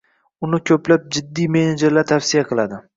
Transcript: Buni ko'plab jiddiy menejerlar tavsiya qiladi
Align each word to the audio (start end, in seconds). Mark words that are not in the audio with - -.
Buni 0.45 0.59
ko'plab 0.69 1.05
jiddiy 1.19 1.53
menejerlar 1.59 2.13
tavsiya 2.17 2.47
qiladi 2.53 2.87